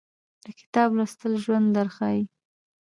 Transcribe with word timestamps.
د 0.45 0.45
کتاب 0.59 0.89
لوستل 0.97 1.33
ژوند 1.43 1.67
درښایي 1.75 2.23